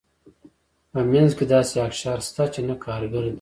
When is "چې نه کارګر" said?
2.53-3.23